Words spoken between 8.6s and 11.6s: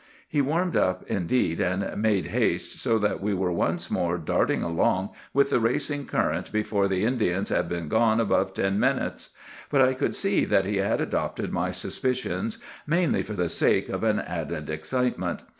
minutes; but I could see that he had adopted